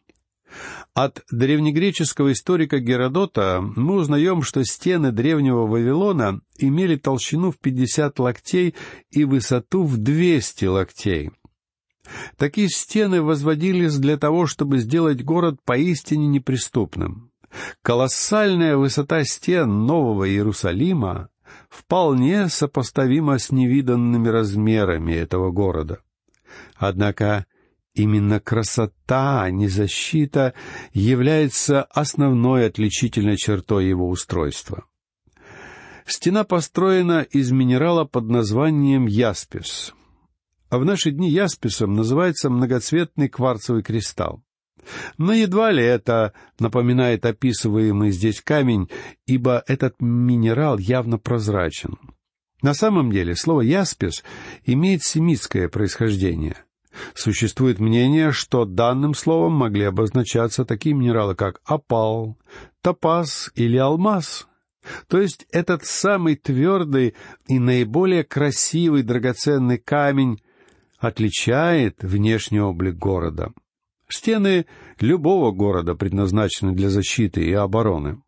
От 0.95 1.23
древнегреческого 1.31 2.33
историка 2.33 2.79
Геродота 2.79 3.63
мы 3.63 3.95
узнаем, 3.95 4.43
что 4.43 4.63
стены 4.65 5.11
древнего 5.11 5.67
Вавилона 5.67 6.41
имели 6.59 6.97
толщину 6.97 7.51
в 7.51 7.59
50 7.59 8.19
локтей 8.19 8.75
и 9.11 9.25
высоту 9.25 9.85
в 9.85 9.97
200 9.97 10.65
локтей. 10.67 11.31
Такие 12.37 12.69
стены 12.69 13.23
возводились 13.23 13.97
для 13.97 14.19
того, 14.19 14.47
чтобы 14.47 14.79
сделать 14.79 15.25
город 15.25 15.61
поистине 15.65 16.27
неприступным. 16.27 17.31
Колоссальная 17.83 18.77
высота 18.77 19.25
стен 19.25 19.87
Нового 19.87 20.29
Иерусалима 20.29 21.29
вполне 21.69 22.49
сопоставима 22.49 23.39
с 23.39 23.51
невиданными 23.51 24.29
размерами 24.29 25.13
этого 25.13 25.51
города. 25.51 26.01
Однако 26.77 27.47
именно 27.95 28.41
красота, 28.41 29.43
а 29.43 29.51
не 29.51 29.69
защита, 29.69 30.55
является 30.93 31.83
основной 31.83 32.67
отличительной 32.67 33.37
чертой 33.37 33.87
его 33.87 34.09
устройства. 34.09 34.85
Стена 36.07 36.45
построена 36.45 37.23
из 37.23 37.53
минерала 37.53 38.05
под 38.05 38.29
названием 38.29 39.07
яспис. 39.07 39.95
А 40.69 40.79
в 40.79 40.85
наши 40.85 41.11
дни 41.11 41.31
ясписом 41.31 41.95
называется 41.95 42.51
многоцветный 42.51 43.29
кварцевый 43.29 43.83
кристалл. 43.83 44.43
Но 45.19 45.33
едва 45.33 45.71
ли 45.71 45.83
это 45.83 46.33
напоминает 46.59 47.25
описываемый 47.27 48.11
здесь 48.11 48.41
камень, 48.41 48.89
ибо 49.27 49.63
этот 49.67 50.01
минерал 50.01 50.79
явно 50.79 51.19
прозрачен. 51.19 51.99
На 52.63 52.75
самом 52.75 53.11
деле 53.11 53.35
слово 53.35 53.63
«яспис» 53.63 54.23
имеет 54.65 55.03
семитское 55.03 55.69
происхождение. 55.69 56.57
Существует 57.15 57.81
мнение, 57.81 58.33
что 58.33 58.65
данным 58.65 59.15
словом 59.15 59.55
могли 59.55 59.85
обозначаться 59.85 60.65
такие 60.65 60.95
минералы, 60.95 61.35
как 61.35 61.61
опал, 61.65 62.39
топаз 62.83 63.51
или 63.55 63.79
алмаз. 63.79 64.47
То 65.09 65.21
есть 65.21 65.47
этот 65.51 65.85
самый 65.85 66.37
твердый 66.37 67.15
и 67.47 67.59
наиболее 67.59 68.25
красивый 68.25 69.03
драгоценный 69.03 69.79
камень 69.79 70.43
отличает 70.99 72.03
внешний 72.03 72.61
облик 72.61 72.97
города— 72.97 73.53
Стены 74.13 74.67
любого 75.01 75.53
города 75.53 75.95
предназначены 75.95 76.73
для 76.73 76.91
защиты 76.91 77.43
и 77.47 77.53
обороны. 77.55 78.23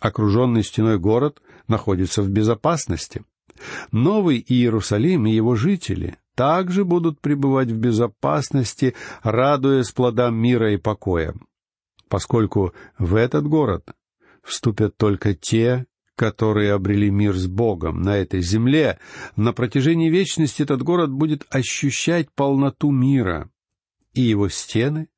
Окруженный 0.00 0.64
стеной 0.64 0.98
город 0.98 1.40
находится 1.68 2.22
в 2.22 2.28
безопасности. 2.28 3.24
Новый 3.92 4.44
Иерусалим 4.44 5.26
и 5.26 5.30
его 5.30 5.54
жители 5.54 6.16
также 6.34 6.84
будут 6.84 7.20
пребывать 7.20 7.70
в 7.70 7.76
безопасности, 7.76 8.96
радуясь 9.22 9.92
плодам 9.92 10.34
мира 10.34 10.72
и 10.72 10.78
покоя, 10.78 11.34
поскольку 12.08 12.72
в 12.98 13.14
этот 13.14 13.46
город 13.46 13.94
вступят 14.42 14.96
только 14.96 15.34
те, 15.34 15.86
которые 16.16 16.72
обрели 16.72 17.08
мир 17.08 17.36
с 17.36 17.46
Богом 17.46 18.02
на 18.02 18.16
этой 18.16 18.40
земле, 18.40 18.98
на 19.36 19.52
протяжении 19.52 20.10
вечности 20.10 20.62
этот 20.62 20.82
город 20.82 21.12
будет 21.12 21.46
ощущать 21.50 22.32
полноту 22.34 22.90
мира, 22.90 23.48
и 24.12 24.22
его 24.22 24.48
стены 24.48 25.08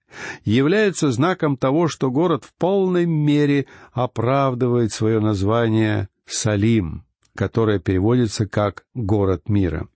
являются 0.44 1.10
знаком 1.10 1.56
того, 1.56 1.88
что 1.88 2.10
город 2.10 2.44
в 2.44 2.54
полной 2.54 3.06
мере 3.06 3.66
оправдывает 3.92 4.92
свое 4.92 5.20
название 5.20 6.08
Салим, 6.26 7.04
которое 7.34 7.78
переводится 7.78 8.46
как 8.46 8.84
«город 8.94 9.48
мира». 9.48 9.88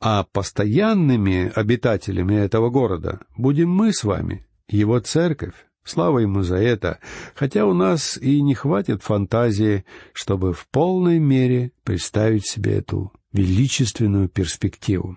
А 0.00 0.24
постоянными 0.24 1.50
обитателями 1.54 2.34
этого 2.34 2.70
города 2.70 3.20
будем 3.36 3.70
мы 3.70 3.92
с 3.92 4.04
вами, 4.04 4.46
его 4.68 5.00
церковь. 5.00 5.54
Слава 5.82 6.18
ему 6.18 6.42
за 6.42 6.56
это, 6.56 6.98
хотя 7.34 7.64
у 7.64 7.72
нас 7.72 8.18
и 8.18 8.42
не 8.42 8.54
хватит 8.54 9.02
фантазии, 9.02 9.84
чтобы 10.12 10.52
в 10.52 10.68
полной 10.68 11.18
мере 11.18 11.72
представить 11.82 12.46
себе 12.46 12.76
эту 12.76 13.10
величественную 13.32 14.28
перспективу. 14.28 15.16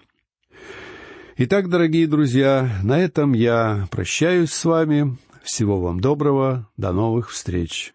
Итак, 1.37 1.69
дорогие 1.69 2.07
друзья, 2.07 2.69
на 2.83 2.99
этом 2.99 3.31
я 3.31 3.87
прощаюсь 3.89 4.51
с 4.51 4.65
вами. 4.65 5.17
Всего 5.43 5.79
вам 5.79 6.01
доброго. 6.01 6.67
До 6.75 6.91
новых 6.91 7.31
встреч. 7.31 7.93